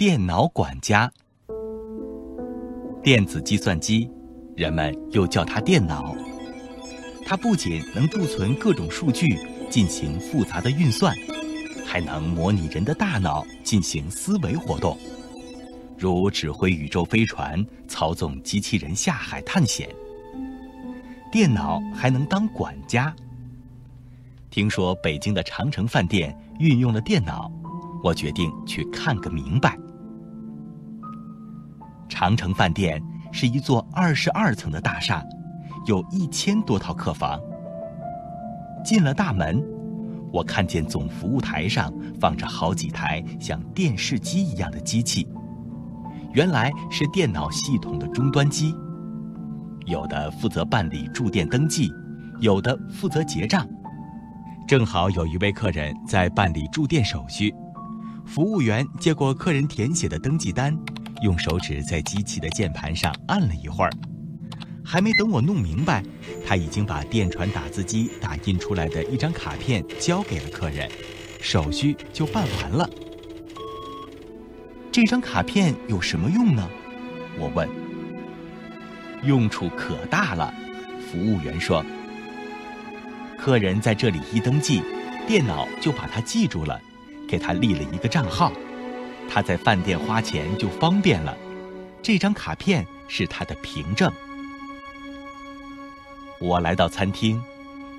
[0.00, 1.12] 电脑管家。
[3.02, 4.10] 电子计算机，
[4.56, 6.16] 人们又叫它电脑。
[7.26, 9.26] 它不仅能贮存各种数据，
[9.68, 11.14] 进行复杂的运算，
[11.84, 14.96] 还能模拟人的大脑进行思维活动，
[15.98, 19.86] 如指挥宇宙飞船、操纵机器人下海探险。
[21.30, 23.14] 电脑还能当管家。
[24.48, 27.52] 听说北京的长城饭店运用了电脑，
[28.02, 29.78] 我决定去看个明白。
[32.20, 33.02] 长城饭店
[33.32, 35.24] 是一座二十二层的大厦。
[35.86, 37.40] 有一千多套客房。
[38.84, 39.64] 进了大门，
[40.30, 45.26] 我看见总服务台上放着好几台像电视机一样的机器，
[46.34, 48.74] 原来是电脑系统的终端机。
[49.86, 51.90] 有的负责办理住店登记，
[52.38, 53.66] 有的负责结账。
[54.68, 57.54] 正好有一位客人在办理住店手续，
[58.26, 60.78] 服务员接过客人填写的登记单，
[61.22, 63.90] 用手指在机器的键盘上按了一会儿。
[64.84, 66.02] 还没等我弄明白，
[66.46, 70.90] 他已经把电传打字机打印出来的一张卡片交给了客人，
[71.40, 72.88] 手续就办完了。
[74.90, 76.68] 这张卡片有什么用呢？
[77.38, 77.68] 我问。
[79.22, 80.52] 用处可大了，
[81.06, 81.84] 服务员说。
[83.38, 84.82] 客人在这里一登记，
[85.26, 86.80] 电脑就把他记住了，
[87.28, 88.50] 给他立了一个账号，
[89.32, 91.36] 他在饭店花钱就方便了。
[92.02, 94.12] 这张卡片是他的凭证。
[96.40, 97.40] 我来到餐厅，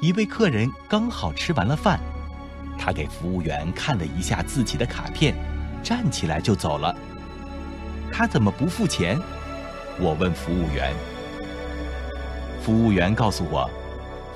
[0.00, 2.00] 一位客人刚好吃完了饭，
[2.76, 5.36] 他给服务员看了一下自己的卡片，
[5.84, 6.92] 站起来就走了。
[8.12, 9.16] 他怎么不付钱？
[10.00, 10.92] 我问服务员。
[12.60, 13.70] 服务员告诉我，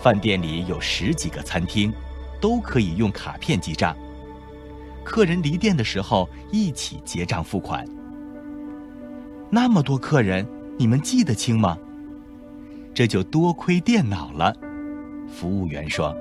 [0.01, 1.93] 饭店里有十几个餐厅，
[2.41, 3.97] 都可以用卡片记账。
[5.05, 7.87] 客人离店的时候一起结账付款。
[9.51, 10.45] 那么多客人，
[10.77, 11.79] 你们记得清吗？
[12.93, 14.53] 这就多亏电脑了，
[15.29, 16.17] 服务员说。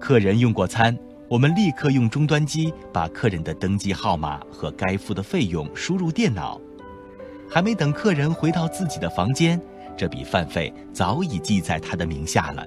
[0.00, 0.96] 客人用过餐，
[1.28, 6.60] 我们立刻用终端机把客人的登记号码和该付的费用输入电脑，
[7.48, 9.60] 还没等客人回到自己的房间，
[9.96, 12.66] 这笔饭费早已记在他的名下了。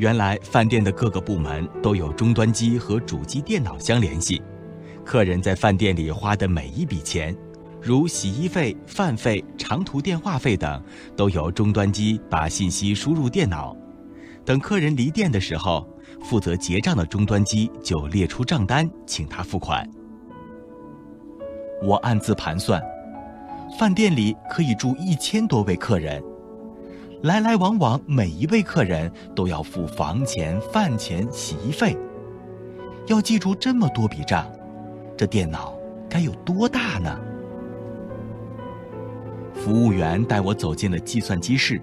[0.00, 4.40] 原来饭店的各个部门都有终端机和主机电脑相联系，
[5.04, 7.36] 客人在饭店里花的每一笔钱。
[7.82, 10.82] 如洗衣费、饭费、长途电话费等，
[11.14, 13.76] 都由终端机把信息输入电脑。
[14.42, 15.86] 等客人离店的时候，
[16.22, 19.86] 负责结账的终端机就列出账单，请他付款。
[21.82, 22.82] 我暗自盘算，
[23.78, 26.24] 饭店里可以住一千多位客人，
[27.22, 31.94] 来来往往每一位客人都要付房钱、饭钱、洗衣费，
[33.08, 34.50] 要记住这么多笔账，
[35.18, 35.74] 这电脑
[36.08, 37.20] 该有多大呢？
[39.52, 41.78] 服务员带我走进了计算机室，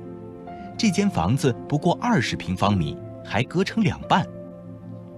[0.75, 4.25] 这间房子不过二十平方米，还隔成两半，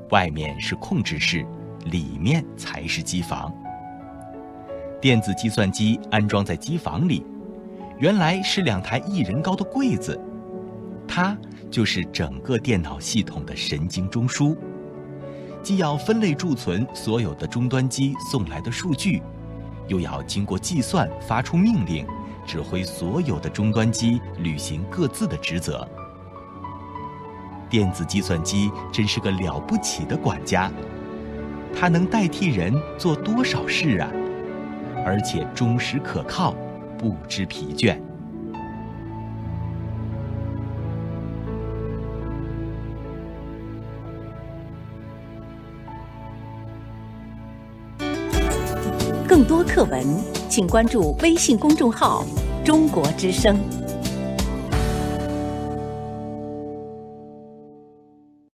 [0.10, 1.46] 外面是控制室，
[1.86, 3.54] 里面才是机房。
[5.00, 7.26] 电子计算机安装在机房里，
[8.00, 10.18] 原来是两台一人高的柜子，
[11.06, 11.38] 它
[11.70, 14.56] 就是整个电脑系统的神经中枢，
[15.62, 19.22] 既要分类贮存所有的终端机送来的数据，
[19.90, 22.08] 又要经过计算发出命令。
[22.48, 25.88] 指挥所有的终端机履行各自的职责。
[27.70, 30.72] 电子计算机真是个了不起的管家，
[31.76, 34.10] 它能代替人做多少事啊！
[35.06, 36.56] 而且忠实可靠，
[37.00, 37.98] 不知疲倦。
[49.26, 50.04] 更多课文，
[50.50, 52.26] 请关注微信公众号。
[52.66, 53.58] 中国之声。